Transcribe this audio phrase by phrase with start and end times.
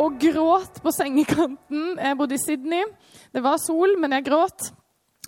[0.00, 1.94] og gråt på sengekanten.
[1.98, 2.84] Jeg bodde i Sydney.
[3.34, 4.70] Det var sol, men jeg gråt.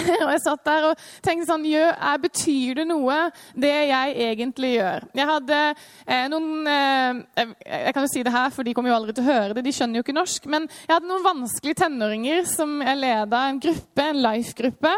[0.24, 3.16] Og jeg satt der og tenkte sånn «Jø, er, Betyr det noe,
[3.58, 5.06] det jeg egentlig gjør?
[5.16, 8.98] Jeg hadde eh, noen eh, Jeg kan jo si det her, for de kommer jo
[8.98, 9.64] aldri til å høre det.
[9.66, 10.48] De skjønner jo ikke norsk.
[10.52, 14.94] Men jeg hadde noen vanskelige tenåringer som jeg leda en gruppe, en life-gruppe.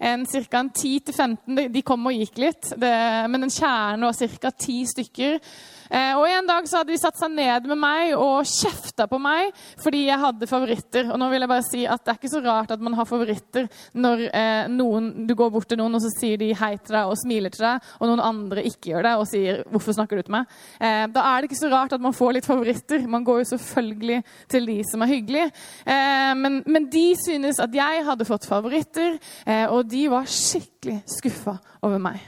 [0.00, 0.62] En Ca.
[0.64, 1.66] 10-15.
[1.74, 2.94] De kom og gikk litt, det,
[3.30, 4.54] men en kjerne var ca.
[4.54, 5.36] 10 stykker.
[5.90, 9.18] Eh, og En dag så hadde de satt seg ned med meg og kjefta på
[9.20, 9.50] meg
[9.82, 11.10] fordi jeg hadde favoritter.
[11.10, 13.08] Og nå vil jeg bare si at Det er ikke så rart at man har
[13.08, 16.96] favoritter når eh, noen, du går bort til noen og så sier de hei til
[16.96, 20.16] deg og smiler til deg, og noen andre ikke gjør det og sier 'hvorfor snakker
[20.16, 20.46] du til meg'?
[20.80, 23.06] Eh, da er det ikke så rart at man får litt favoritter.
[23.06, 25.52] Man går jo selvfølgelig til de som er hyggelige.
[25.86, 31.02] Eh, men, men, de synes at jeg hadde fått favoritter, eh, og de var skikkelig
[31.06, 32.20] skuffa over meg.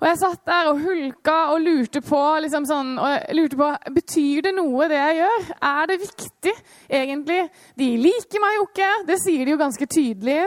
[0.00, 4.46] Og jeg satt der og hulka og lurte på, liksom sånn, og lurte på Betyr
[4.46, 5.50] det noe, det jeg gjør?
[5.68, 6.54] Er det viktig,
[6.88, 7.40] egentlig?
[7.76, 8.90] De liker meg jo ikke.
[9.10, 10.38] Det sier de jo ganske tydelig.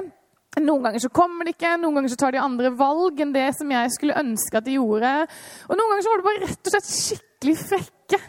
[0.61, 3.47] Noen ganger så kommer de ikke, noen ganger så tar de andre valg enn det
[3.57, 5.13] som jeg skulle ønske at de gjorde.
[5.69, 8.21] Og noen ganger så var de bare rett og slett skikkelig frekke.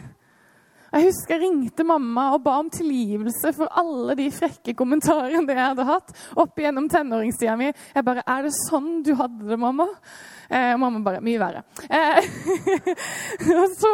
[0.95, 5.59] Jeg husker jeg ringte mamma og ba om tilgivelse for alle de frekke kommentarene jeg
[5.59, 7.73] hadde hatt opp igjennom tenåringstida mi.
[7.73, 9.89] Jeg bare 'Er det sånn du hadde det, mamma?'
[10.49, 11.63] Eh, og mamma bare 'Mye verre'.
[11.89, 12.19] Eh,
[13.61, 13.93] og så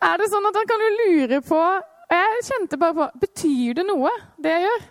[0.00, 1.60] er det sånn at han kan jo lure på
[2.06, 4.84] og Jeg kjente bare på Betyr det noe, det jeg gjør?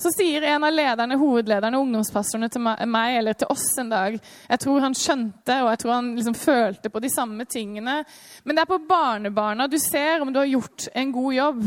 [0.00, 4.16] Så sier en av lederne, hovedlederne og ungdomspastorene til meg eller til oss en dag
[4.16, 8.00] Jeg tror han skjønte og jeg tror han liksom følte på de samme tingene.
[8.44, 11.66] Men det er på barnebarna du ser om du har gjort en god jobb.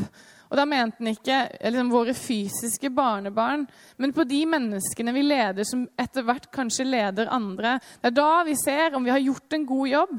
[0.54, 3.66] Og da mente han ikke liksom, våre fysiske barnebarn,
[3.98, 7.80] men på de menneskene vi leder, som etter hvert kanskje leder andre.
[8.04, 10.14] Det er da vi ser om vi har gjort en god jobb.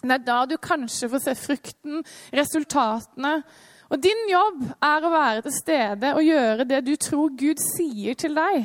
[0.00, 2.00] Det er da du kanskje får se frukten,
[2.40, 3.34] resultatene.
[3.92, 8.16] Og din jobb er å være til stede og gjøre det du tror Gud sier
[8.16, 8.64] til deg.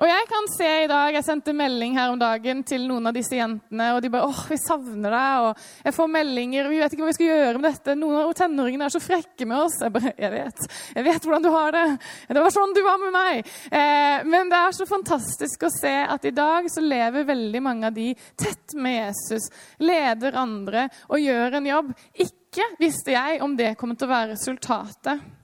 [0.00, 3.12] Og jeg kan se i dag, jeg sendte melding her om dagen til noen av
[3.12, 6.78] disse jentene, og de bare 'Åh, vi savner deg', og jeg får meldinger, og vi
[6.80, 7.96] vet ikke hva vi skal gjøre med dette.
[8.00, 9.76] Noen av tenåringene er så frekke med oss.
[9.82, 10.60] Jeg bare 'Jeg vet.
[10.96, 11.98] Jeg vet hvordan du har det.
[12.28, 15.96] Det var sånn du var med meg.' Eh, men det er så fantastisk å se
[16.08, 21.20] at i dag så lever veldig mange av de tett med Jesus, leder andre og
[21.20, 21.94] gjør en jobb.
[22.16, 25.39] Ikke visste jeg om det kommer til å være resultatet.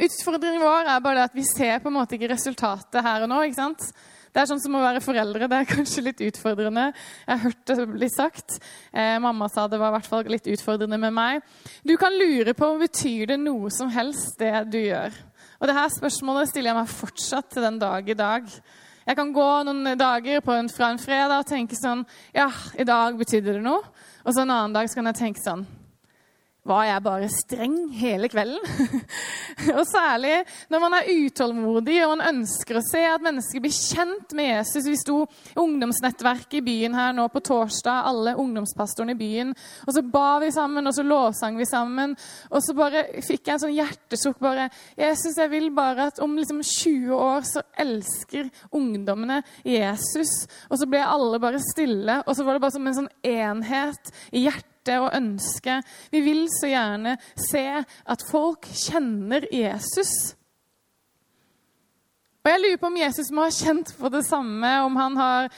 [0.00, 3.42] Utfordringen vår er bare at vi ser på en måte ikke resultatet her og nå.
[3.44, 3.88] ikke sant?
[4.32, 5.48] Det er sånn som å være foreldre.
[5.50, 6.86] Det er kanskje litt utfordrende.
[7.26, 8.56] Jeg har hørt det bli sagt.
[8.88, 11.42] Eh, mamma sa det var i hvert fall litt utfordrende med meg.
[11.84, 15.12] Du kan lure på om betyr det noe som helst, det du gjør.
[15.60, 18.48] Og det her spørsmålet stiller jeg meg fortsatt til den dag i dag.
[19.02, 22.48] Jeg kan gå noen dager en, fra en fredag og tenke sånn Ja,
[22.78, 23.84] i dag betydde det noe.
[24.24, 25.66] Og så en annen dag så kan jeg tenke sånn
[26.68, 28.62] var jeg bare streng hele kvelden.
[29.78, 30.34] og særlig
[30.70, 34.86] når man er utålmodig og man ønsker å se at mennesker blir kjent med Jesus.
[34.86, 39.52] Vi sto i ungdomsnettverket i byen her nå på torsdag, alle ungdomspastorene i byen.
[39.86, 42.14] Og så ba vi sammen, og så lovsang vi sammen.
[42.52, 44.68] Og så bare fikk jeg en sånn hjertesukk bare
[44.98, 50.44] Jesus, jeg vil bare at om liksom 20 år så elsker ungdommene Jesus.
[50.70, 54.14] Og så ble alle bare stille, og så var det bare som en sånn enhet
[54.30, 55.82] i hjertet hjerte og ønske.
[56.10, 60.34] Vi vil så gjerne se at folk kjenner Jesus.
[62.44, 65.48] Og Jeg lurer på om Jesus må ha kjent på det samme, om han har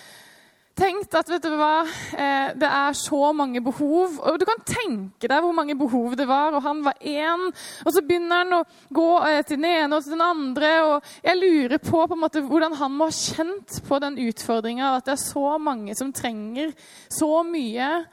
[0.77, 1.87] tenkt at vet du hva,
[2.19, 4.19] eh, det er så mange behov.
[4.21, 7.55] Og Du kan tenke deg hvor mange behov det var, og han var én.
[7.87, 10.82] Og så begynner han å gå eh, til den ene og til den andre.
[10.82, 14.97] og Jeg lurer på, på en måte, hvordan han må ha kjent på den utfordringa
[14.97, 16.75] at det er så mange som trenger
[17.09, 18.05] så mye.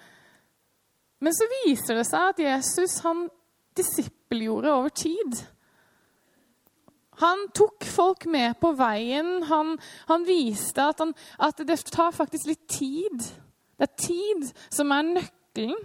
[1.21, 3.27] Men så viser det seg at Jesus han
[3.77, 5.41] disippelgjorde over tid.
[7.21, 9.43] Han tok folk med på veien.
[9.51, 9.75] Han,
[10.09, 13.25] han viste at, han, at, det tar faktisk litt tid.
[13.77, 15.83] Det er tid som er nøkkelen.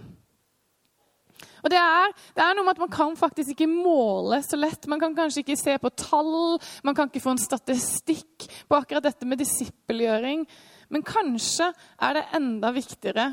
[1.61, 4.87] Og det er, det er, noe med at Man kan faktisk ikke måle så lett.
[4.89, 9.05] Man kan kanskje ikke se på tall, man kan ikke få en statistikk på akkurat
[9.05, 10.45] dette med disippelgjøring.
[10.89, 11.69] Men kanskje
[12.01, 13.29] er det enda viktigere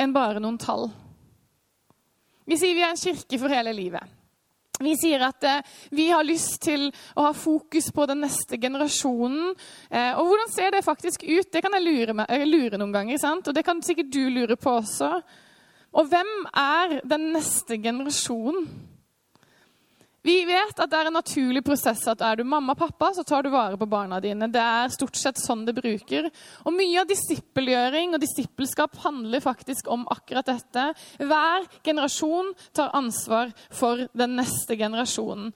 [0.00, 0.88] enn bare noen tall.
[2.50, 4.16] Vi sier vi er en kirke for hele livet.
[4.80, 9.52] Vi sier at eh, vi har lyst til å ha fokus på den neste generasjonen.
[9.90, 11.50] Eh, og hvordan ser det faktisk ut?
[11.52, 13.20] Det kan jeg lure, med, jeg lure noen ganger.
[13.20, 13.46] sant?
[13.46, 15.12] Og det kan sikkert du lure på også.
[15.90, 18.66] Og hvem er den neste generasjonen?
[20.22, 23.24] Vi vet at det er en naturlig prosess at er du mamma og pappa, så
[23.24, 24.50] tar du vare på barna dine.
[24.52, 26.28] Det er stort sett sånn det bruker.
[26.68, 30.90] Og mye av disippelgjøring og disippelskap handler faktisk om akkurat dette.
[31.24, 35.54] Hver generasjon tar ansvar for den neste generasjonen.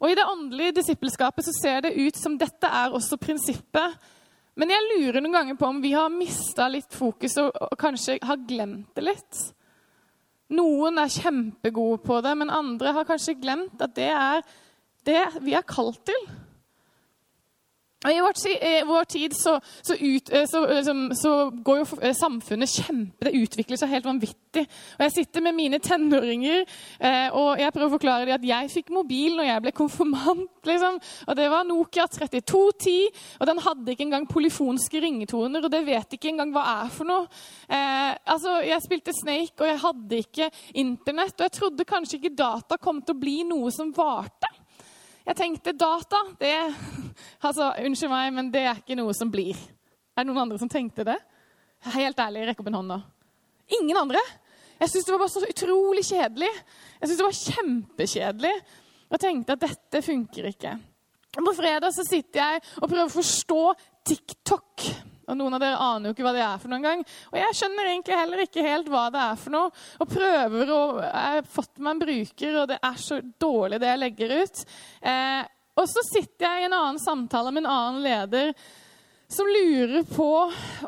[0.00, 4.10] Og I det åndelige disippelskapet så ser det ut som dette er også prinsippet.
[4.58, 8.42] Men jeg lurer noen ganger på om vi har mista litt fokus og, kanskje har
[8.48, 9.42] glemt det litt.
[10.50, 14.42] Noen er kjempegode på det, men andre har kanskje glemt at det er
[15.06, 16.24] det vi er kalt til.
[18.08, 18.20] I
[18.86, 23.34] vår tid så, så, ut, eh, så, liksom, så, går jo eh, samfunnet kjempe Det
[23.36, 24.62] utvikler seg helt vanvittig.
[24.96, 26.62] Og Jeg sitter med mine tenåringer
[26.96, 30.48] eh, og jeg prøver å forklare dem at jeg fikk mobil når jeg ble konfirmant.
[30.64, 30.96] Liksom.
[31.28, 35.68] Og Det var Nokia 3210, og den hadde ikke engang polyfonske ringetoner.
[35.68, 37.28] Og det vet ikke engang hva er for noe.
[37.68, 40.50] Eh, altså, Jeg spilte Snake, og jeg hadde ikke
[40.80, 41.36] Internett.
[41.36, 44.39] Og jeg trodde kanskje ikke data kom til å bli noe som varte.
[45.26, 46.56] Jeg tenkte data det,
[47.46, 49.58] altså, Unnskyld meg, men det er ikke noe som blir.
[50.16, 51.18] Er det noen andre som tenkte det?
[51.94, 53.00] Helt ærlig, rekk opp en hånd nå.
[53.80, 54.20] Ingen andre?
[54.80, 56.50] Jeg syntes det var bare så utrolig kjedelig.
[57.00, 58.54] Jeg syntes det var kjempekjedelig.
[59.10, 60.74] Og tenkte at dette funker ikke.
[61.36, 63.62] På fredag så sitter jeg og prøver å forstå
[64.10, 64.86] TikTok.
[65.30, 67.06] Og Noen av dere aner jo ikke hva det er for noen gang.
[67.30, 69.72] Og jeg skjønner egentlig heller ikke helt hva det er for noe.
[70.02, 73.90] Og prøver å Jeg har fått meg en bruker, og det er så dårlig det
[73.90, 74.62] jeg legger ut.
[75.12, 75.42] Eh,
[75.80, 78.54] og så sitter jeg i en annen samtale med en annen leder
[79.30, 80.30] som lurer på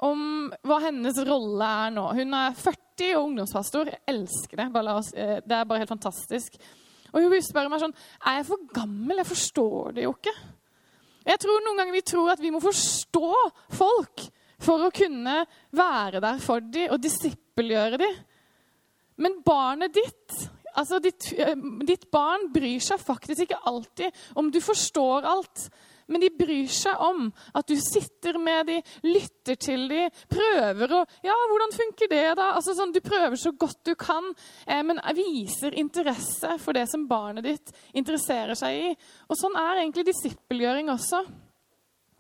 [0.02, 0.22] om
[0.66, 2.08] hva hennes rolle er nå.
[2.18, 3.92] Hun er 40 og ungdomspastor.
[3.92, 4.70] Jeg elsker det.
[4.92, 6.58] Oss, eh, det er bare helt fantastisk.
[7.12, 9.20] Og hun spør meg sånn Er jeg for gammel?
[9.20, 10.34] Jeg forstår det jo ikke.
[11.26, 13.30] Jeg tror noen ganger vi tror at vi må forstå
[13.76, 14.24] folk
[14.62, 15.42] for å kunne
[15.74, 18.18] være der for dem og disippelgjøre dem.
[19.22, 20.36] Men barnet ditt,
[20.74, 25.66] altså ditt, eh, ditt barn, bryr seg faktisk ikke alltid om du forstår alt.
[26.12, 31.02] Men de bryr seg om at du sitter med dem, lytter til dem, prøver å
[31.24, 32.52] Ja, hvordan funker det, da?
[32.56, 34.32] Altså, sånn, du prøver så godt du kan,
[34.66, 38.92] eh, men viser interesse for det som barnet ditt interesserer seg i.
[39.28, 41.24] Og sånn er egentlig disippelgjøring også.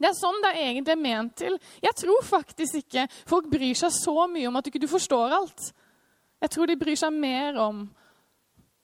[0.02, 1.58] Det er sånn det er egentlig er ment til.
[1.82, 5.68] Jeg tror faktisk ikke folk bryr seg så mye om at du ikke forstår alt.
[6.42, 7.84] Jeg tror de bryr seg mer om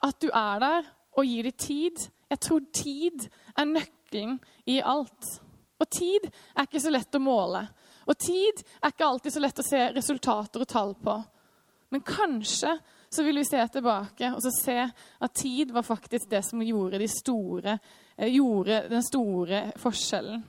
[0.06, 2.04] at du er der og gir dem tid.
[2.30, 3.26] Jeg tror tid
[3.56, 5.40] er nøkkelen nøkkelen i alt.
[5.78, 6.26] Og tid
[6.56, 7.68] er ikke så lett å måle.
[8.08, 11.22] Og tid er ikke alltid så lett å se resultater og tall på.
[11.90, 12.78] Men kanskje
[13.08, 16.98] så vil vi se tilbake og så se at tid var faktisk det som gjorde,
[16.98, 17.78] de store,
[18.16, 20.42] eh, gjorde den store forskjellen.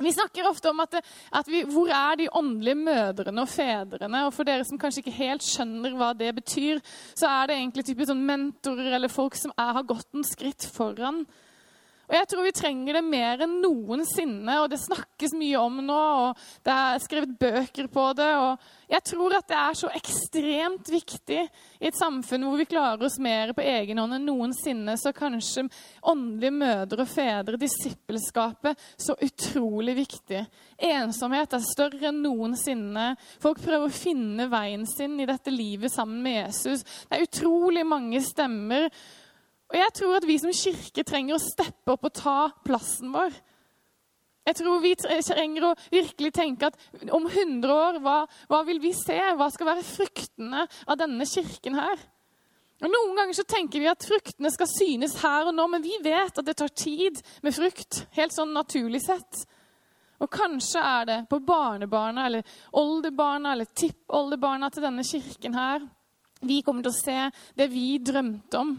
[0.00, 1.02] Vi snakker ofte om at, det,
[1.32, 4.22] at vi, hvor er de åndelige mødrene og fedrene?
[4.26, 6.80] Og For dere som kanskje ikke helt skjønner hva det betyr,
[7.12, 10.64] så er det egentlig typisk sånn mentorer eller folk som er, har gått en skritt
[10.72, 11.26] foran.
[12.10, 15.98] Og jeg tror vi trenger det mer enn noensinne, og det snakkes mye om nå.
[16.26, 18.30] og Det er skrevet bøker på det.
[18.34, 23.06] og Jeg tror at det er så ekstremt viktig i et samfunn hvor vi klarer
[23.06, 24.96] oss mer på egen hånd enn noensinne.
[24.98, 25.68] Så kanskje
[26.02, 30.42] åndelige mødre og fedre, disippelskapet, så utrolig viktig.
[30.90, 33.12] Ensomhet er større enn noensinne.
[33.38, 36.82] Folk prøver å finne veien sin i dette livet sammen med Jesus.
[37.06, 38.90] Det er utrolig mange stemmer
[39.70, 43.34] og jeg tror at vi som kirke trenger å steppe opp og ta plassen vår.
[44.48, 46.78] Jeg tror vi trenger å virkelig tenke at
[47.14, 48.16] om 100 år, hva,
[48.50, 49.18] hva vil vi se?
[49.38, 52.02] Hva skal være fruktene av denne kirken her?
[52.80, 55.98] Og Noen ganger så tenker vi at fruktene skal synes her og nå, men vi
[56.02, 58.04] vet at det tar tid med frukt.
[58.16, 59.44] Helt sånn naturlig sett.
[60.20, 65.84] Og kanskje er det på barnebarna eller oldebarna eller tippoldebarna til denne kirken her
[66.40, 67.18] vi kommer til å se
[67.56, 68.72] det vi drømte om.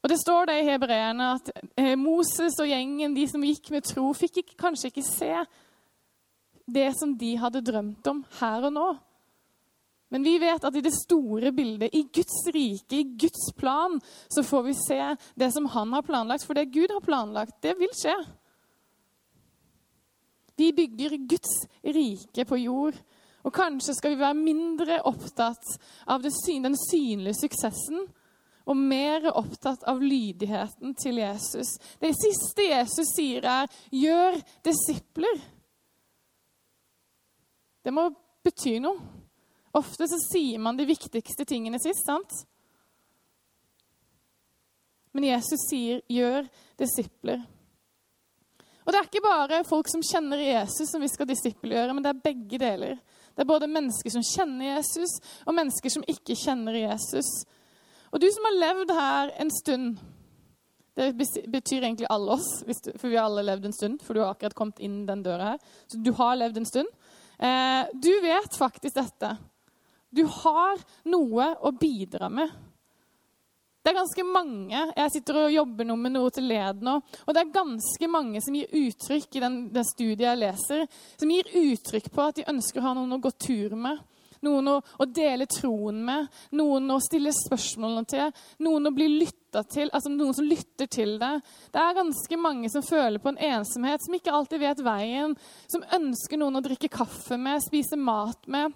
[0.00, 3.84] Og Det står det i hebreerne at eh, Moses og gjengen, de som gikk med
[3.84, 5.34] tro, fikk ikke, kanskje ikke se
[6.70, 8.88] det som de hadde drømt om her og nå.
[10.10, 14.00] Men vi vet at i det store bildet, i Guds rike, i Guds plan,
[14.32, 14.98] så får vi se
[15.38, 16.46] det som han har planlagt.
[16.46, 18.16] For det Gud har planlagt, det vil skje.
[20.58, 21.54] Vi bygger Guds
[21.84, 22.98] rike på jord.
[23.46, 25.64] Og kanskje skal vi være mindre opptatt
[26.10, 28.02] av den synlige suksessen
[28.68, 31.76] og mer opptatt av lydigheten til Jesus.
[32.00, 35.40] Det siste Jesus sier, er 'gjør disipler'.
[37.82, 38.10] Det må
[38.44, 39.00] bety noe.
[39.72, 42.04] Ofte så sier man de viktigste tingene sist.
[42.06, 42.32] sant?
[45.12, 46.48] Men Jesus sier 'gjør
[46.78, 47.46] disipler'.
[48.86, 52.10] Og Det er ikke bare folk som kjenner Jesus, som vi skal disippelgjøre, men det
[52.10, 52.96] er begge deler.
[53.34, 57.28] Det er både mennesker som kjenner Jesus, og mennesker som ikke kjenner Jesus.
[58.10, 60.00] Og du som har levd her en stund
[60.98, 61.12] Det
[61.48, 62.48] betyr egentlig alle oss,
[62.98, 64.00] for vi har alle levd en stund.
[64.04, 65.60] For du har akkurat kommet inn den døra her.
[65.88, 66.90] Så du har levd en stund.
[67.38, 69.30] Eh, du vet faktisk dette.
[70.10, 72.50] Du har noe å bidra med.
[73.80, 76.98] Det er ganske mange Jeg sitter og jobber noe med noe til led nå.
[77.24, 80.84] Og det er ganske mange som gir uttrykk i den, den studiet jeg leser,
[81.16, 84.02] som gir uttrykk på at de ønsker å ha noen å gå tur med.
[84.46, 88.30] Noen å, å dele troen med, noen å stille spørsmålene til,
[88.64, 91.42] noen å bli lytta til, altså noen som lytter til deg.
[91.72, 95.34] Det er ganske mange som føler på en ensomhet, som ikke alltid vet veien,
[95.68, 98.72] som ønsker noen å drikke kaffe med, spise mat med,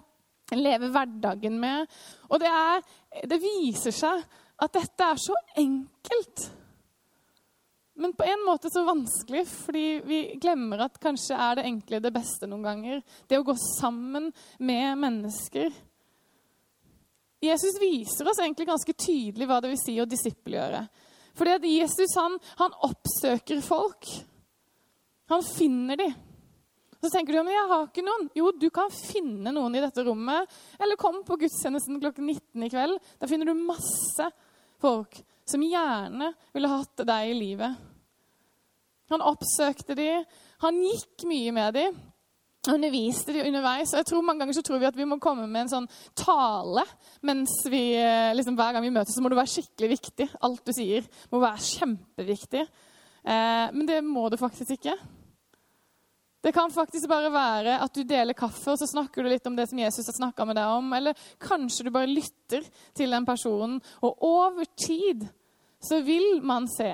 [0.53, 1.89] leve hverdagen med.
[2.29, 2.85] Og det, er,
[3.25, 4.21] det viser seg
[4.61, 6.45] at dette er så enkelt.
[7.95, 12.11] Men på en måte så vanskelig, fordi vi glemmer at kanskje er det enkle det
[12.15, 13.03] beste noen ganger.
[13.27, 15.71] Det å gå sammen med mennesker.
[17.45, 20.81] Jesus viser oss egentlig ganske tydelig hva det vil si å disippelgjøre.
[21.35, 24.09] Fordi at Jesus han, han oppsøker folk.
[25.31, 26.15] Han finner dem.
[26.99, 28.27] Så tenker du men jeg har ikke noen.
[28.35, 30.51] Jo, du kan finne noen i dette rommet.
[30.81, 32.99] Eller kom på gudstjenesten klokken 19 i kveld.
[33.21, 34.29] Da finner du masse
[34.81, 37.77] folk som gjerne ville hatt deg i livet.
[39.13, 40.25] Han oppsøkte dem,
[40.63, 41.97] han gikk mye med dem.
[42.65, 43.91] Underviste de underveis.
[43.93, 45.89] og jeg tror Mange ganger så tror vi at vi må komme med en sånn
[46.17, 46.81] tale
[47.21, 49.13] mens vi, eh, liksom hver gang vi møtes.
[49.13, 50.27] Så må det være skikkelig viktig.
[50.41, 52.63] Alt du sier må være kjempeviktig.
[53.25, 54.97] Eh, men det må du faktisk ikke.
[56.45, 59.55] Det kan faktisk bare være at du deler kaffe, og så snakker du litt om
[59.57, 60.91] det som Jesus har snakka med deg om.
[60.93, 63.79] Eller kanskje du bare lytter til den personen.
[64.05, 65.25] Og over tid
[65.81, 66.91] så vil man se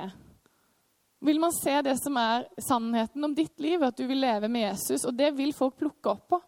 [1.21, 4.63] vil man se det som er sannheten om ditt liv, at du vil leve med
[4.63, 5.03] Jesus.
[5.05, 6.39] Og det vil folk plukke opp på.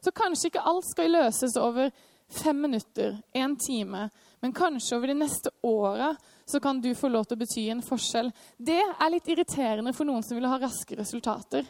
[0.00, 1.92] Så kanskje ikke alt skal løses over
[2.40, 4.08] fem minutter, én time.
[4.40, 6.14] Men kanskje over de neste åra
[6.48, 8.32] så kan du få lov til å bety en forskjell.
[8.56, 11.68] Det er litt irriterende for noen som vil ha raske resultater.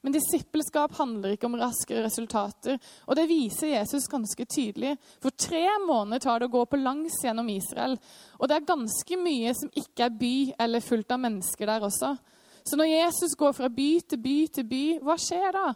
[0.00, 2.78] Men disippelskap handler ikke om raskere resultater.
[3.04, 4.94] Og det viser Jesus ganske tydelig.
[5.20, 7.98] For tre måneder tar det å gå på langs gjennom Israel.
[8.38, 12.14] Og det er ganske mye som ikke er by eller fullt av mennesker der også.
[12.64, 15.68] Så når Jesus går fra by til by til by, hva skjer da?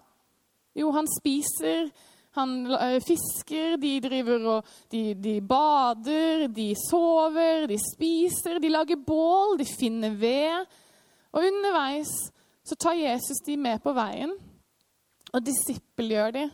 [0.74, 1.90] Jo, han spiser,
[2.38, 8.98] han eh, fisker, de driver og de, de bader, de sover, de spiser, de lager
[9.04, 10.64] bål, de finner ved.
[11.34, 12.10] Og underveis
[12.64, 14.32] så tar Jesus de med på veien
[15.34, 16.44] og disippelgjør de.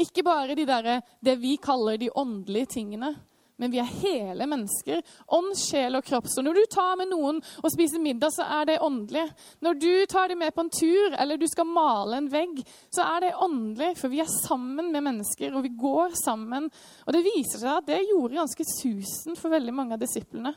[0.00, 3.12] Ikke bare de der, det vi kaller de åndelige tingene,
[3.56, 5.02] men vi er hele mennesker.
[5.36, 6.26] Ånd, sjel og kropp.
[6.26, 9.28] Så når du tar med noen og spiser middag, så er det åndelig.
[9.62, 12.58] Når du tar dem med på en tur, eller du skal male en vegg,
[12.90, 13.92] så er det åndelig.
[14.00, 16.66] For vi er sammen med mennesker, og vi går sammen.
[17.06, 20.56] Og det viser seg at det gjorde ganske susen for veldig mange av disiplene.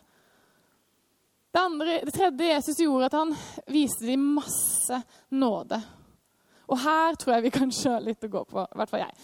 [1.58, 3.32] Det, andre, det tredje Jesus gjorde, at han
[3.74, 5.00] viste dem masse
[5.34, 5.80] nåde.
[6.70, 9.16] Og her tror jeg vi kanskje har litt å gå på, i hvert fall jeg.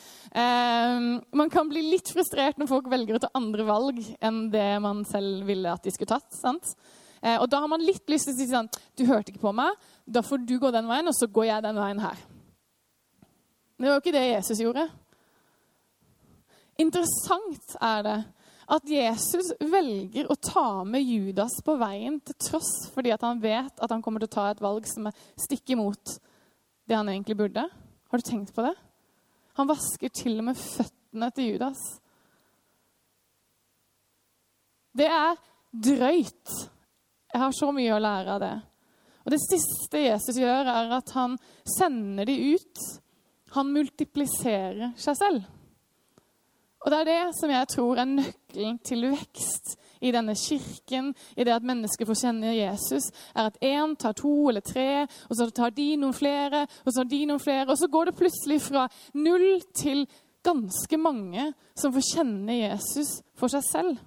[0.41, 1.05] Eh,
[1.37, 5.03] man kan bli litt frustrert når folk velger å ta andre valg enn det man
[5.05, 6.33] selv ville at de skulle tatt.
[6.33, 6.73] sant?
[7.21, 9.53] Eh, og da har man litt lyst til å si sånn Du hørte ikke på
[9.53, 9.77] meg.
[10.09, 12.27] Da får du gå den veien, og så går jeg den veien her.
[13.77, 14.89] Det var jo ikke det Jesus gjorde.
[16.81, 18.21] Interessant er det
[18.71, 23.79] at Jesus velger å ta med Judas på veien til tross fordi at han vet
[23.79, 26.17] at han kommer til å ta et valg som er stikk imot
[26.87, 27.65] det han egentlig burde.
[27.67, 28.73] Har du tenkt på det?
[29.59, 31.81] Han vasker til og med føttene til Judas.
[34.93, 35.39] Det er
[35.73, 36.53] drøyt.
[37.33, 38.53] Jeg har så mye å lære av det.
[39.23, 41.37] Og Det siste Jesus gjør, er at han
[41.77, 42.81] sender de ut.
[43.55, 45.45] Han multipliserer seg selv.
[46.83, 51.45] Og det er det som jeg tror er nøkkelen til vekst i denne kirken, i
[51.47, 55.47] det at mennesker får kjenne Jesus, er at én tar to eller tre, og så
[55.55, 58.59] tar de noen flere, og så tar de noen flere, og så går det plutselig
[58.67, 60.03] fra null til
[60.43, 64.01] ganske mange som får kjenne Jesus for seg selv.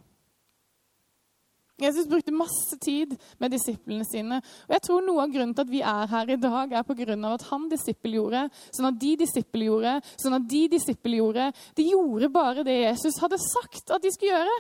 [1.76, 3.11] Jesus brukte masse tid
[3.42, 4.38] med disiplene sine.
[4.64, 6.97] Og jeg tror Noe av grunnen til at vi er her i dag, er på
[6.97, 11.50] grunn av at han disippelgjorde, sånn at de disippelgjorde, sånn at de disippelgjorde.
[11.76, 14.56] De gjorde bare det Jesus hadde sagt at de skulle gjøre.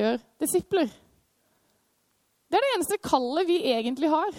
[0.00, 0.90] Gjør disipler.
[2.50, 4.34] Det er det eneste kallet vi egentlig har.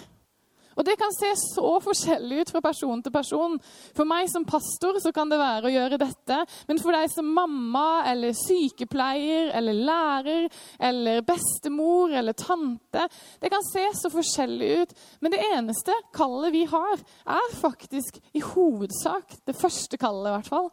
[0.76, 3.58] Og det kan se så forskjellig ut fra person til person.
[3.96, 6.38] For meg som pastor så kan det være å gjøre dette.
[6.68, 10.48] Men for deg som mamma eller sykepleier eller lærer
[10.82, 13.06] eller bestemor eller tante
[13.40, 14.96] Det kan se så forskjellig ut.
[15.20, 20.52] Men det eneste kallet vi har, er faktisk i hovedsak, det første kallet i hvert
[20.52, 20.70] fall,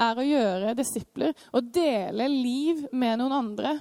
[0.00, 3.74] er å gjøre disipler og dele liv med noen andre.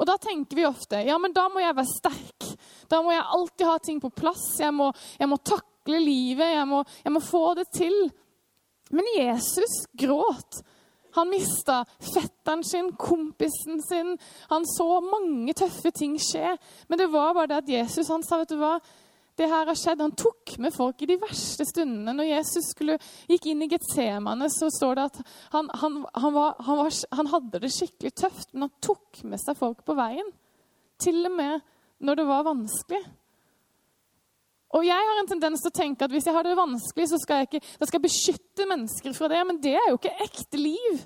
[0.00, 2.48] Og da tenker vi ofte ja, men da må jeg være sterk.
[2.90, 4.46] Da må jeg alltid ha ting på plass.
[4.58, 4.88] Jeg må,
[5.20, 6.54] jeg må takle livet.
[6.56, 7.96] Jeg må, jeg må få det til.
[8.96, 10.62] Men Jesus gråt.
[11.18, 14.16] Han mista fetteren sin, kompisen sin.
[14.50, 16.56] Han så mange tøffe ting skje.
[16.88, 18.78] Men det var bare det at Jesus han sa vet du hva,
[19.38, 20.02] det her har skjedd.
[20.02, 22.14] Han tok med folk i de verste stundene.
[22.16, 22.98] Når Jesus skulle,
[23.30, 25.20] gikk inn i Getsemane, så står det at
[25.54, 29.58] han, han, han, var, var, han, hadde det skikkelig tøft, men han tok med seg
[29.60, 30.28] folk på veien.
[31.00, 31.64] Til og med
[32.04, 33.00] når det var vanskelig.
[34.76, 37.18] Og jeg har en tendens til å tenke at hvis jeg har det vanskelig, så
[37.18, 39.40] skal jeg, ikke, skal jeg beskytte mennesker fra det.
[39.48, 41.00] Men det er jo ikke ekte liv.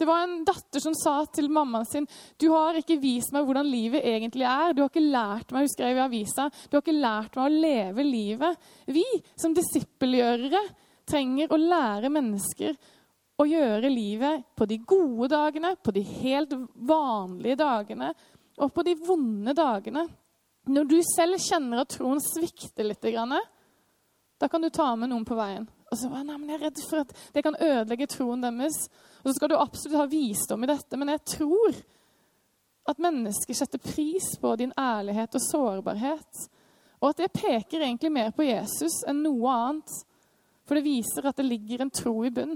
[0.00, 2.06] Det var en datter som sa til mammaen sin
[2.40, 4.72] du har ikke vist meg hvordan livet egentlig er.
[4.72, 7.58] Du har ikke lært meg hun skrev i avisa, du har ikke lært meg å
[7.66, 8.70] leve livet.
[8.88, 9.04] Vi
[9.36, 10.62] som disippelgjørere
[11.04, 12.78] trenger å lære mennesker
[13.40, 16.54] å gjøre livet på de gode dagene, på de helt
[16.88, 18.14] vanlige dagene
[18.56, 20.06] og på de vonde dagene.
[20.72, 25.36] Når du selv kjenner at troen svikter litt, da kan du ta med noen på
[25.36, 25.68] veien.
[25.90, 28.76] Og så var jeg, jeg redd for at det kan ødelegge troen deres.
[29.22, 31.80] Og så skal du absolutt ha visdom i dette, men jeg tror
[32.90, 36.44] at mennesker setter pris på din ærlighet og sårbarhet.
[37.00, 39.96] Og at det peker egentlig mer på Jesus enn noe annet.
[40.68, 42.54] For det viser at det ligger en tro i bunn.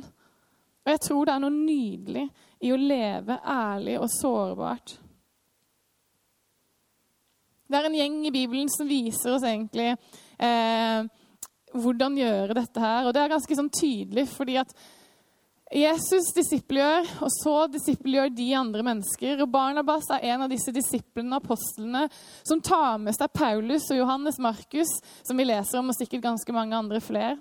[0.84, 2.28] Og jeg tror det er noe nydelig
[2.64, 4.98] i å leve ærlig og sårbart.
[7.64, 9.88] Det er en gjeng i Bibelen som viser oss egentlig
[10.36, 11.06] eh,
[11.74, 13.08] hvordan gjøre dette her.
[13.08, 14.74] Og det er ganske sånn tydelig, fordi at
[15.74, 19.40] Jesus disippelgjør, og så disippelgjør de andre mennesker.
[19.42, 22.04] Og Barnabas er en av disse disiplene, apostlene,
[22.46, 24.92] som tar med seg Paulus og Johannes Markus,
[25.26, 27.38] som vi leser om, og sikkert ganske mange andre flere,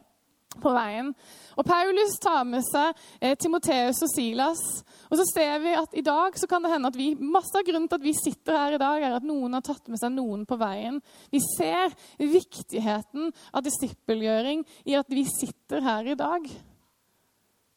[0.61, 1.11] på veien.
[1.57, 4.61] Og Paulus tar med seg eh, Timoteus og Silas.
[5.09, 7.65] Og så ser vi at i dag så kan det hende at vi, masse av
[7.67, 10.13] grunnen til at vi sitter her i dag, er at noen har tatt med seg
[10.15, 10.99] noen på veien.
[11.33, 16.47] Vi ser viktigheten av disippelgjøring i at vi sitter her i dag.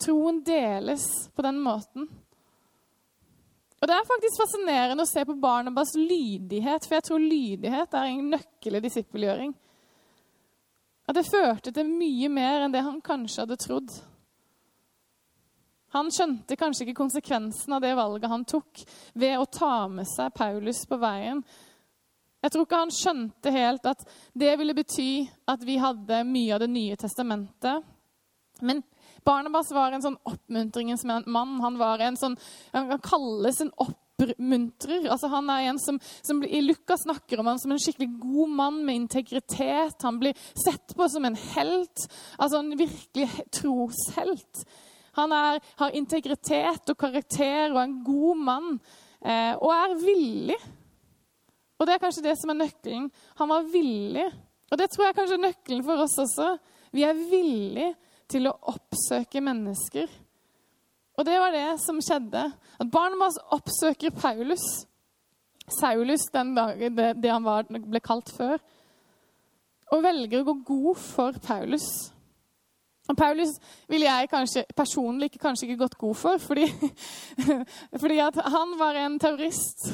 [0.03, 2.09] Troen deles på den måten.
[3.77, 8.09] Og Det er faktisk fascinerende å se på Barnabas lydighet, for jeg tror lydighet er
[8.09, 9.53] en nøkkel i disippelgjøring.
[11.07, 13.93] At det førte til mye mer enn det han kanskje hadde trodd.
[15.95, 18.83] Han skjønte kanskje ikke konsekvensen av det valget han tok
[19.15, 21.45] ved å ta med seg Paulus på veien.
[22.43, 24.03] Jeg tror ikke han skjønte helt at
[24.37, 27.87] det ville bety at vi hadde mye av Det nye testamentet.
[28.61, 28.83] Men
[29.27, 31.61] Barnabas var en sånn oppmuntringens mann.
[31.63, 32.37] Han var en sånn,
[32.73, 35.09] han kalles en opp oppmuntrer.
[35.11, 38.55] Altså, han er en som, som I Lukas snakker om han som en skikkelig god
[38.59, 40.03] mann med integritet.
[40.03, 42.07] Han blir sett på som en helt,
[42.39, 44.65] altså en virkelig troshelt.
[45.17, 48.73] Han er, har integritet og karakter og er en god mann
[49.25, 50.59] eh, og er villig.
[51.77, 53.09] Og det er kanskje det som er nøkkelen.
[53.41, 54.27] Han var villig.
[54.73, 56.55] Og det tror jeg kanskje er nøkkelen for oss også.
[56.97, 57.93] Vi er villige
[58.33, 60.09] til å oppsøke mennesker.
[61.17, 62.43] Og det var det som skjedde.
[62.81, 64.65] At Barnabas oppsøker Paulus.
[65.81, 68.61] Saulus, den dagen det, det han var, ble kalt før.
[69.95, 71.87] Og velger å gå god for Paulus.
[73.07, 73.53] Og Paulus
[73.91, 76.67] ville jeg kanskje, personlig kanskje ikke gått god for, fordi,
[78.03, 79.87] fordi han var en terrorist.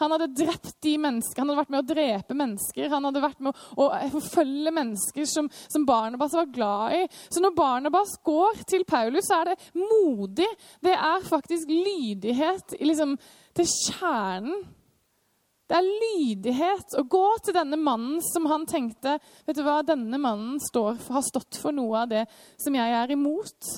[0.00, 2.88] Han hadde drept de mennesker, han hadde vært med å drepe mennesker.
[2.92, 7.02] Han hadde vært med å, å forfølge mennesker som, som, Barnabas var glad i.
[7.28, 10.48] Så når Barnabas går til Paulus, så er det modig.
[10.84, 13.18] Det er faktisk lydighet liksom,
[13.54, 14.64] til kjernen
[15.74, 20.20] det er lydighet å gå til denne mannen som han tenkte vet du hva, denne
[20.22, 22.20] mannen står, har stått for noe av det
[22.62, 23.70] som jeg er imot.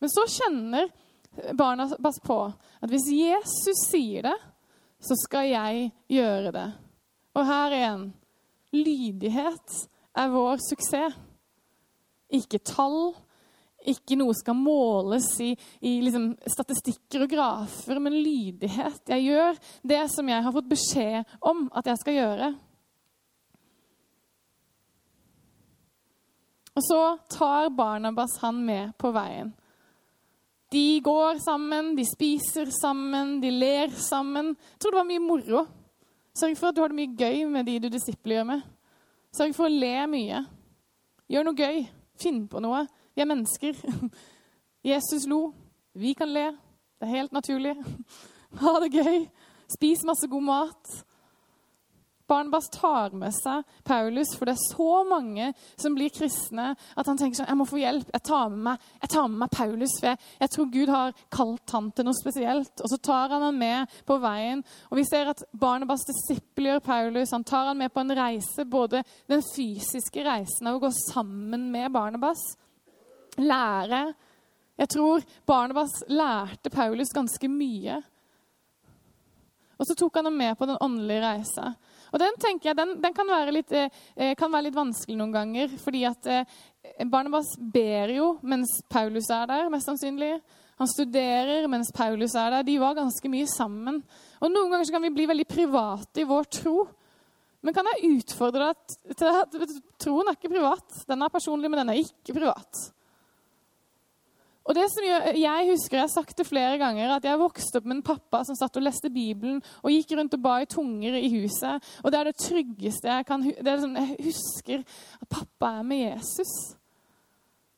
[0.00, 0.88] Men så kjenner
[1.52, 4.36] Barnabas på at hvis Jesus sier det,
[4.96, 6.66] så skal jeg gjøre det.
[7.36, 8.08] Og her igjen
[8.72, 9.76] lydighet
[10.16, 11.20] er vår suksess.
[12.32, 13.12] Ikke tall,
[13.92, 19.02] ikke noe skal måles i, i liksom statistikker og grafer, men lydighet.
[19.08, 22.50] Jeg gjør det som jeg har fått beskjed om at jeg skal gjøre.
[26.76, 27.00] Og så
[27.32, 29.54] tar Barnabas han med på veien.
[30.72, 34.52] De går sammen, de spiser sammen, de ler sammen.
[34.74, 35.62] Jeg tror det var mye moro.
[36.36, 38.64] Sørg for at du har det mye gøy med de du disipler gjør med.
[39.36, 40.42] Sørg for å le mye.
[41.32, 41.80] Gjør noe gøy.
[42.20, 42.84] Finn på noe.
[43.16, 43.78] Vi er mennesker.
[44.92, 45.54] Jesus lo.
[45.96, 46.50] Vi kan le.
[47.00, 47.76] Det er helt naturlig.
[48.56, 49.24] Ha det gøy.
[49.68, 50.92] Spis masse god mat.
[52.26, 57.18] Barnabas tar med seg Paulus, for det er så mange som blir kristne at han
[57.18, 58.08] tenker sånn Jeg må få hjelp.
[58.14, 61.74] Jeg tar med meg, tar med meg Paulus, for jeg, jeg, tror Gud har kalt
[61.76, 62.74] han til noe spesielt.
[62.82, 64.64] Og så tar han han med på veien.
[64.90, 67.34] Og vi ser at Barnabas disippelgjør Paulus.
[67.36, 71.70] Han tar han med på en reise, både den fysiske reisen av å gå sammen
[71.74, 72.42] med Barnabas,
[73.38, 74.14] lære
[74.76, 77.96] Jeg tror Barnabas lærte Paulus ganske mye.
[79.76, 81.70] Og så tok han ham med på den åndelige reisa.
[82.12, 85.34] Og den tenker jeg, den, den kan, være litt, eh, kan, være litt, vanskelig noen
[85.34, 85.72] ganger.
[85.80, 86.54] Fordi at eh,
[87.04, 90.34] Barnabas ber jo mens Paulus er der, mest sannsynlig.
[90.80, 92.68] Han studerer mens Paulus er der.
[92.68, 94.00] De var ganske mye sammen.
[94.40, 96.78] Og Noen ganger kan vi bli veldig private i vår tro.
[97.64, 99.56] Men kan jeg utfordre deg til at
[100.00, 101.00] troen er ikke privat?
[101.08, 102.84] Den er personlig, men den er ikke privat.
[104.66, 107.86] Og det som Jeg husker jeg har sagt det flere ganger, at jeg vokste opp
[107.86, 111.14] med en pappa som satt og leste Bibelen og gikk rundt og ba i tunger
[111.14, 111.84] i huset.
[112.02, 114.82] Og det er det tryggeste jeg kan det er sånn, Jeg husker
[115.22, 116.52] at pappa er med Jesus.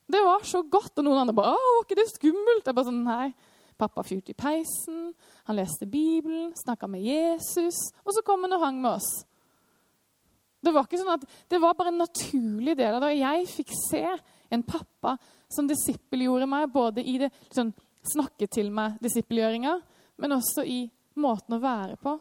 [0.09, 0.96] Det var så godt.
[0.96, 3.35] Og noen andre bare 'Å, var ikke det skummelt?' Jeg bare sånn, Nei.
[3.79, 5.14] Pappa fyrte i peisen,
[5.46, 9.24] han leste Bibelen, snakka med Jesus, og så kom han og hang med oss.
[10.59, 13.12] Det var ikke sånn at, det var bare en naturlig del av det.
[13.12, 14.03] Og jeg fikk se
[14.51, 15.14] en pappa
[15.52, 17.72] som disippelgjorde meg, både i det liksom,
[18.12, 19.74] snakke til meg-disippelgjøringa,
[20.18, 20.82] men også i
[21.18, 22.16] måten å være på.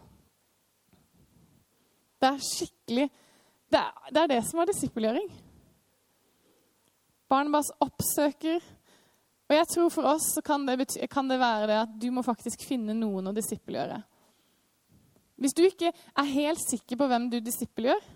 [2.17, 3.09] Det er skikkelig
[3.67, 5.25] Det er det, er det som er disippelgjøring.
[7.27, 8.63] Barnebas oppsøker.
[9.47, 12.23] Og jeg tror for oss kan det, bety, kan det være det at du må
[12.23, 13.99] faktisk finne noen å disippelgjøre.
[15.37, 18.07] Hvis du ikke er helt sikker på hvem du disippelgjør,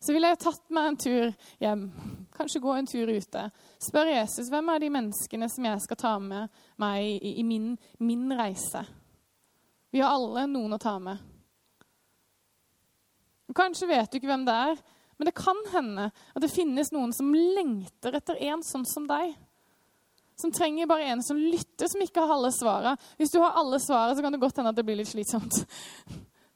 [0.00, 1.30] så ville jeg tatt meg en tur
[1.62, 1.86] hjem,
[2.36, 3.44] kanskje gå en tur ute.
[3.82, 7.72] Spør Jesus hvem er de menneskene som jeg skal ta med meg i, i min,
[7.98, 8.84] min, reise.
[9.90, 11.22] Vi har alle noen å ta med.
[13.56, 14.80] Kanskje vet du ikke hvem det er,
[15.16, 19.32] men det kan hende at det finnes noen som lengter etter en sånn som deg.
[20.36, 22.92] Som trenger bare en som lytter, som ikke har alle svara.
[23.16, 25.62] Hvis du har alle svara, så kan det godt hende at det blir litt slitsomt.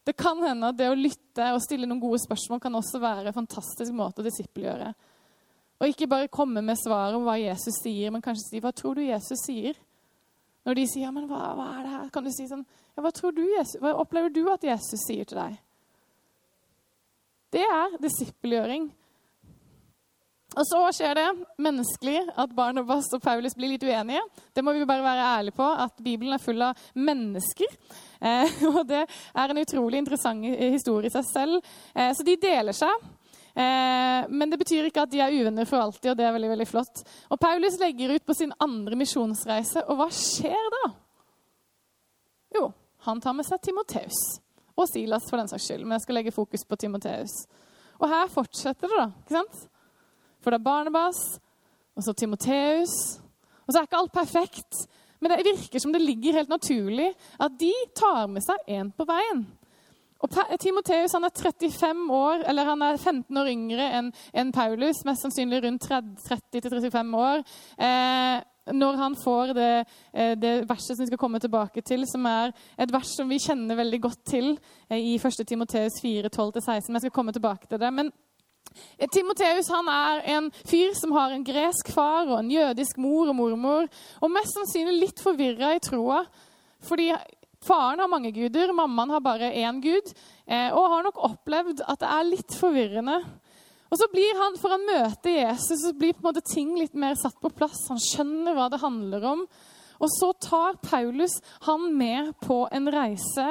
[0.06, 3.30] Det kan hende at det å lytte og stille noen gode spørsmål kan også være
[3.30, 4.92] en fantastisk måte å disippelgjøre.
[5.80, 8.98] Og ikke bare komme med svaret om hva Jesus sier, men kanskje si hva tror
[8.98, 9.78] du Jesus sier?
[10.68, 13.00] Når de sier ja, men hva, hva er det her, kan du si sånn ja,
[13.00, 15.56] hva, tror du Jesus, hva opplever du at Jesus sier til deg?
[17.50, 18.90] Det er disippelgjøring.
[20.58, 21.26] Og så skjer det
[21.62, 24.22] menneskelig at Barnabas og Paulus blir litt uenige.
[24.50, 27.78] Det må vi bare være ærlige på, at Bibelen er full av mennesker.
[28.18, 31.72] Eh, og det er en utrolig interessant historie i seg selv.
[31.94, 33.06] Eh, så de deler seg.
[33.54, 36.52] Eh, men det betyr ikke at de er uvenner for alltid, og det er veldig,
[36.56, 37.04] veldig flott.
[37.30, 40.84] Og Paulus legger ut på sin andre misjonsreise, og hva skjer da?
[42.58, 42.68] Jo,
[43.06, 44.18] han tar med seg Timoteus.
[44.74, 45.84] Og Silas, for den saks skyld.
[45.84, 47.44] Men jeg skal legge fokus på Timoteus.
[48.00, 49.10] Og her fortsetter det, da.
[49.20, 49.68] ikke sant?
[50.40, 51.20] For det er Barnebas,
[51.96, 52.94] og så Timoteus.
[53.66, 54.84] Og så er ikke alt perfekt,
[55.20, 59.06] men det virker som det ligger helt naturlig at de tar med seg en på
[59.08, 59.44] veien.
[60.20, 65.00] Og Timoteus er 35 år, eller han er 15 år yngre enn en Paulus.
[65.08, 67.44] Mest sannsynlig rundt 30-35 år.
[67.80, 68.42] Eh,
[68.76, 72.52] når han får det, eh, det, verset som vi skal komme tilbake til, som er
[72.78, 74.58] et vers som vi kjenner veldig godt til
[74.90, 75.46] eh, i 1.
[75.48, 76.92] Timoteus 4, 12-16.
[76.92, 77.92] Jeg skal komme tilbake til det.
[77.92, 78.12] Men
[79.12, 83.36] Timoteus han er en fyr som har en gresk far og en jødisk mor og
[83.36, 83.90] mormor.
[84.20, 86.22] Og mest sannsynlig litt forvirra i troa.
[86.86, 87.10] Fordi
[87.64, 90.14] faren har mange guder, mammaen har bare én gud.
[90.46, 93.20] Eh, og har nok opplevd at det er litt forvirrende.
[93.90, 96.94] Og så blir han, For han møter Jesus, så blir på en måte ting litt
[96.94, 97.88] mer satt på plass.
[97.90, 99.44] Han skjønner hva det handler om.
[100.00, 103.46] Og så tar Paulus han med på en reise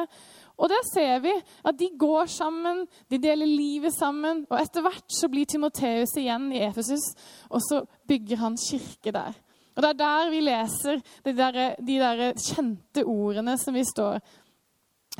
[0.59, 4.43] og der ser vi at de går sammen, de deler livet sammen.
[4.49, 7.05] Og etter hvert så blir Timoteus igjen i Efesus,
[7.49, 9.37] og så bygger han kirke der.
[9.75, 14.17] Og det er der vi leser de der, de der kjente ordene som, står,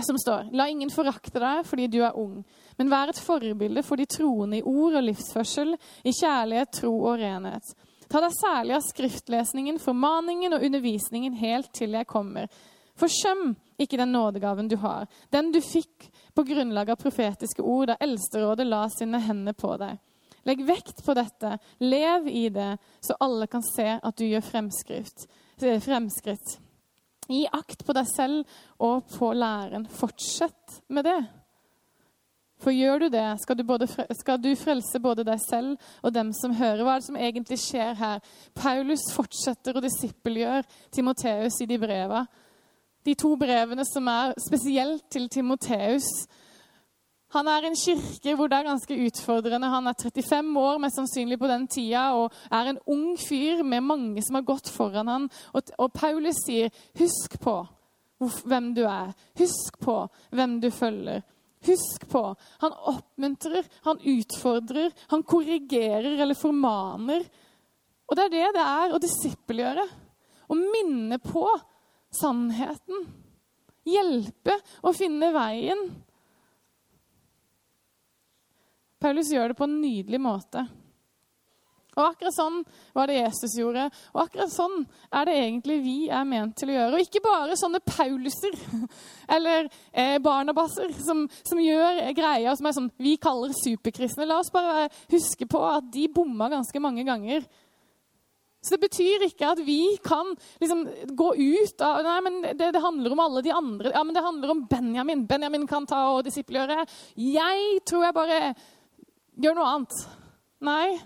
[0.04, 0.50] som står.
[0.52, 2.42] La ingen forakte deg fordi du er ung,
[2.76, 7.22] men vær et forbilde for de troende i ord og livsførsel, i kjærlighet, tro og
[7.24, 7.72] renhet.
[8.10, 12.52] Ta deg særlig av skriftlesningen, formaningen og undervisningen helt til jeg kommer.
[13.00, 17.98] Forsøm ikke den nådegaven du har, den du fikk på grunnlag av profetiske ord da
[18.04, 19.98] Eldsterådet la sine hender på deg.
[20.48, 22.72] Legg vekt på dette, lev i det,
[23.04, 25.28] så alle kan se at du gjør fremskritt.
[25.60, 26.58] fremskritt.
[27.30, 29.86] Gi akt på deg selv og på læren.
[29.86, 31.20] Fortsett med det.
[32.60, 33.88] For gjør du det, skal du, både,
[34.20, 36.84] skal du, frelse både deg selv og dem som hører.
[36.84, 38.20] Hva er det som egentlig skjer her?
[38.58, 42.26] Paulus fortsetter å disippelgjøre Timoteus i de breva.
[43.06, 46.08] De to brevene som er spesielt til Timoteus.
[47.36, 49.70] Han er en kirke hvor det er ganske utfordrende.
[49.70, 53.86] Han er 35 år mest sannsynlig på den tida og er en ung fyr med
[53.86, 55.28] mange som har gått foran han.
[55.54, 57.62] Og, og Paulus sier, 'Husk på
[58.20, 59.14] hvem du er.
[59.38, 61.22] Husk på hvem du følger.'
[61.68, 62.22] Husk på,
[62.62, 67.26] han oppmuntrer, han utfordrer, han korrigerer eller formaner.
[68.08, 69.84] Og det er det det er å disippelgjøre.
[70.50, 71.44] Å minne på
[72.16, 73.08] sannheten.
[73.90, 75.88] Hjelpe å finne veien.
[79.00, 80.66] Paulus gjør det på en nydelig måte.
[82.00, 82.60] Og akkurat sånn
[82.96, 83.88] var det Jesus gjorde.
[84.14, 87.00] Og akkurat sånn er det egentlig vi er ment til å gjøre.
[87.00, 88.56] Og ikke bare sånne Pauluser
[89.36, 94.28] eller eh, Barnabasser som, som, gjør greier som er sånn vi kaller superkristne.
[94.30, 97.44] La oss bare huske på at de bomma ganske mange ganger.
[98.62, 100.82] Så det betyr ikke at vi kan liksom
[101.16, 103.94] gå ut av Nei, men det, det, handler om alle de andre.
[103.96, 105.24] Ja, men det handler om Benjamin.
[105.30, 106.84] Benjamin kan ta og disippelgjøre.
[107.24, 108.40] Jeg tror jeg bare
[109.40, 110.02] gjør noe annet.
[110.68, 110.98] Nei,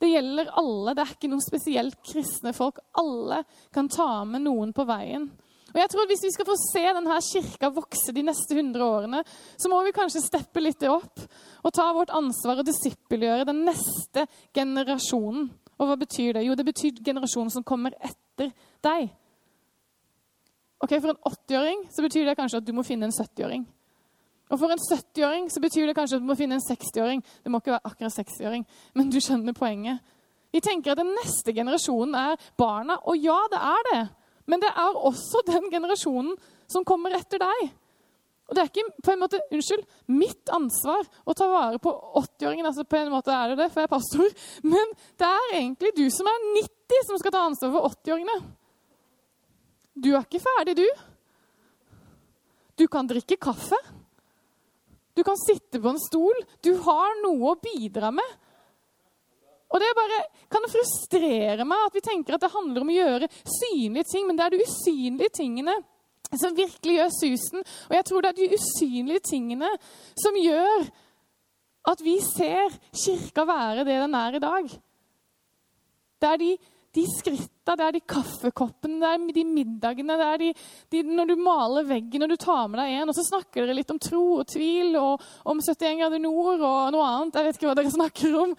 [0.00, 0.94] det gjelder alle.
[0.96, 2.80] Det er ikke noen spesielt kristne folk.
[2.96, 3.42] Alle
[3.74, 5.28] kan ta med noen på veien.
[5.74, 8.80] Og jeg tror at Hvis vi skal få se denne kirka vokse de neste 100
[8.80, 9.20] årene,
[9.60, 11.20] så må vi kanskje steppe litt opp
[11.66, 14.24] og ta vårt ansvar og disippelgjøre den neste
[14.56, 15.50] generasjonen.
[15.76, 16.44] Og hva betyr det?
[16.46, 18.52] Jo, det betyr generasjonen som kommer etter
[18.84, 19.08] deg.
[20.80, 23.64] Ok, For en 80-åring så betyr det kanskje at du må finne en 70-åring.
[24.46, 27.22] Og for en 70-åring så betyr det kanskje at du må finne en 60-åring.
[27.42, 30.04] Det må ikke være akkurat 60-åring, men du skjønner poenget.
[30.54, 34.04] Vi tenker at den neste generasjonen er barna, og ja, det er det.
[34.46, 36.36] Men det er også den generasjonen
[36.70, 37.66] som kommer etter deg.
[38.46, 39.82] Og det er ikke på en måte, unnskyld,
[40.14, 42.68] mitt ansvar å ta vare på 80-åringen.
[42.68, 44.36] altså På en måte er det det, for jeg er pastor.
[44.62, 48.38] Men det er egentlig du som er 90, som skal ta ansvar for 80-åringene.
[49.96, 50.86] Du er ikke ferdig, du.
[52.78, 53.78] Du kan drikke kaffe.
[55.16, 56.42] Du kan sitte på en stol.
[56.62, 58.36] Du har noe å bidra med.
[59.74, 62.96] Og det bare kan det frustrere meg at vi tenker at det handler om å
[63.00, 65.74] gjøre synlige ting, men det er de usynlige tingene
[66.34, 67.66] som virkelig gjør susen.
[67.88, 69.70] Og jeg tror det er de usynlige tingene
[70.18, 70.88] som gjør
[71.86, 74.72] at vi ser kirka være det den er i dag.
[76.16, 76.56] Det er de
[76.96, 80.50] de skritta, det er de kaffekoppene, det er de middagene, det er de,
[80.94, 83.76] de, når du maler veggen og du tar med deg en, og så snakker dere
[83.76, 87.36] litt om tro og tvil og om 71 grader nord og noe annet.
[87.36, 88.56] Jeg vet ikke hva dere snakker om.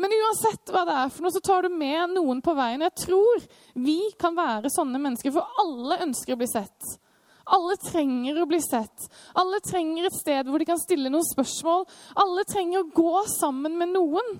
[0.00, 2.82] Men uansett hva det er for noe, så tar du med noen på veien.
[2.86, 6.94] Jeg tror vi kan være sånne mennesker, for alle ønsker å bli sett.
[7.50, 9.08] Alle trenger å bli sett.
[9.40, 11.84] Alle trenger et sted hvor de kan stille noen spørsmål.
[12.22, 14.38] Alle trenger å gå sammen med noen.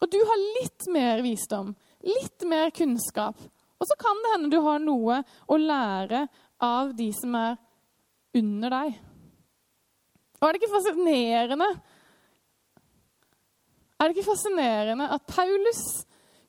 [0.00, 1.72] Og du har litt mer visdom,
[2.04, 3.40] litt mer kunnskap.
[3.80, 6.26] Og så kan det hende du har noe å lære
[6.62, 7.58] av de som er
[8.36, 8.94] under deg.
[10.38, 11.68] Og er det ikke fascinerende
[13.98, 15.84] Er det ikke fascinerende at Paulus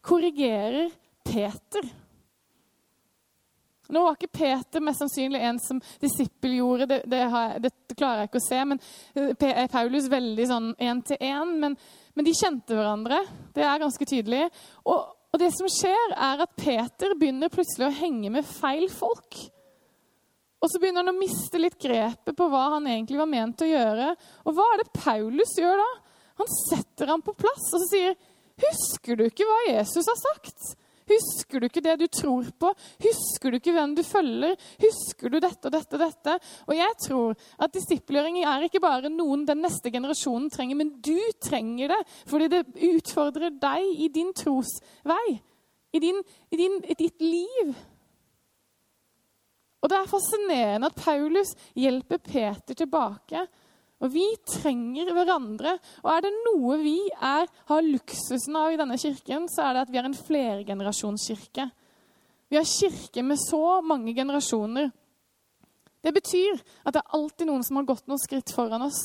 [0.05, 0.89] korrigerer
[1.25, 1.87] Peter?
[3.93, 7.21] Nå var ikke Peter mest sannsynlig en som disippel gjorde, det, det,
[7.61, 8.61] det, det klarer jeg ikke å se.
[8.71, 8.81] Men
[9.45, 11.51] er Paulus veldig sånn én til én.
[11.61, 11.75] Men,
[12.15, 13.21] men, de kjente hverandre.
[13.53, 14.47] Det er ganske tydelig.
[14.89, 19.37] Og, og det som skjer, er at Peter begynner plutselig å henge med feil folk.
[20.65, 23.69] Og så begynner han å miste litt grepet på hva han egentlig var ment å
[23.69, 24.15] gjøre.
[24.49, 25.89] Og hva er det Paulus gjør da?
[26.39, 28.17] Han setter ham på plass og så sier,
[28.55, 32.71] 'Husker du ikke hva Jesus har sagt?' Husker du ikke det du tror på?
[33.03, 34.55] Husker du ikke hvem du følger?
[34.81, 36.37] Husker du dette og dette og dette?
[36.65, 41.19] Og jeg tror at disippelgjøring er ikke bare noen den neste generasjonen trenger, men du
[41.45, 45.35] trenger det fordi det utfordrer deg i din trosvei,
[45.93, 47.75] i, din, i, din, i ditt liv.
[49.85, 53.45] Og det er fascinerende at Paulus hjelper Peter tilbake
[54.05, 55.75] og vi trenger hverandre.
[56.03, 59.85] Og er det noe vi er, har luksusen av i denne kirken, så er det
[59.85, 61.67] at vi er en flergenerasjonskirke.
[62.51, 64.91] Vi har kirke med så mange generasjoner.
[66.05, 69.01] Det betyr at det er alltid noen som har gått noen skritt foran oss.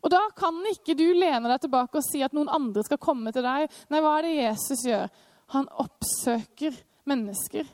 [0.00, 3.32] Og da kan ikke du lene deg tilbake og si at noen andre skal komme
[3.36, 3.68] til deg.
[3.92, 5.10] Nei, hva er det Jesus gjør?
[5.56, 6.76] Han oppsøker
[7.08, 7.68] mennesker.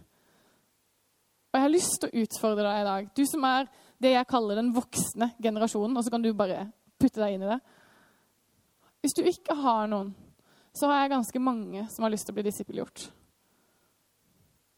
[1.51, 3.11] Og jeg har lyst til å utfordre deg i dag.
[3.17, 3.69] Du som er
[4.03, 6.67] det jeg kaller den voksne generasjonen, og så kan du bare
[7.01, 7.61] putte deg inn i det.
[9.05, 10.13] Hvis du ikke har noen,
[10.77, 13.07] så har jeg ganske mange som har lyst til å bli disippelgjort.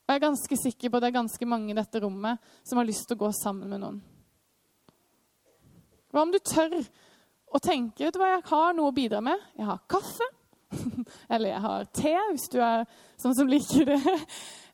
[0.09, 2.79] Og jeg er ganske sikker på at det er ganske mange i dette rommet som
[2.79, 3.99] har lyst til å gå sammen med noen.
[6.09, 6.79] Hva om du tør
[7.49, 9.37] å tenke vet du hva, jeg har noe å bidra med?
[9.57, 10.25] Jeg har kaffe.
[11.33, 12.87] Eller jeg har te, hvis du er
[13.21, 14.15] sånn som liker det.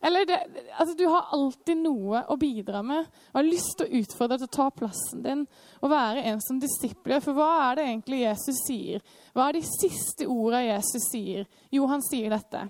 [0.01, 0.39] Eller det,
[0.77, 4.49] altså, Du har alltid noe å bidra med og har lyst til å utfordre til
[4.49, 5.45] å ta plassen din
[5.81, 7.23] og være en som disipler.
[7.23, 9.03] For hva er det egentlig Jesus sier?
[9.34, 11.49] Hva er de siste ordene Jesus sier?
[11.73, 12.67] Jo, han sier dette.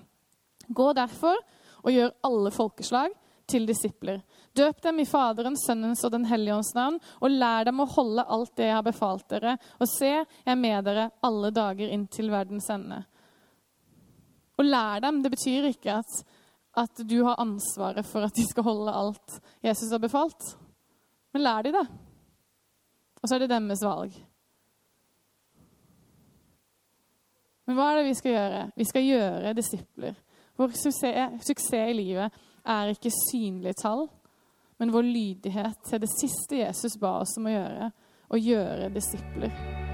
[0.68, 1.38] Gå derfor
[1.82, 3.14] og gjør alle folkeslag
[3.46, 4.22] til disipler.
[4.56, 8.24] Døp dem i Faderens, Sønnens og Den hellige ånds navn, og lær dem å holde
[8.24, 9.56] alt det jeg har befalt dere.
[9.78, 13.02] Og se, jeg er med dere alle dager inntil verdens ende.
[14.56, 16.18] Å lære dem, det betyr ikke at,
[16.76, 20.56] at du har ansvaret for at de skal holde alt Jesus har befalt.
[21.32, 21.86] Men lær de det.
[23.22, 24.16] Og så er det deres valg.
[27.66, 28.60] Men hva er det vi skal gjøre?
[28.76, 30.20] Vi skal gjøre disipler.
[30.56, 34.06] Vår suksess, suksess i livet er ikke synlige tall,
[34.78, 37.90] men vår lydighet til det siste Jesus ba oss om å gjøre,
[38.32, 39.85] å gjøre disipler.